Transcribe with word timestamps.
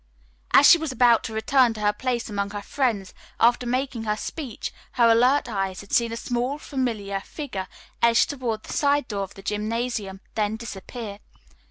As 0.51 0.67
she 0.67 0.79
was 0.79 0.91
about 0.91 1.23
to 1.25 1.33
return 1.33 1.75
to 1.75 1.81
her 1.81 1.93
place 1.93 2.27
among 2.27 2.49
her 2.49 2.63
friends, 2.63 3.13
after 3.39 3.67
making 3.67 4.05
her 4.05 4.17
speech, 4.17 4.73
her 4.93 5.07
alert 5.11 5.47
eyes 5.47 5.81
had 5.81 5.91
seen 5.93 6.11
a 6.11 6.17
small, 6.17 6.57
familiar 6.57 7.19
figure 7.19 7.67
edge 8.01 8.25
toward 8.25 8.63
the 8.63 8.73
side 8.73 9.07
door 9.07 9.21
of 9.21 9.35
the 9.35 9.43
gymnasium, 9.43 10.21
then 10.33 10.55
disappear. 10.55 11.19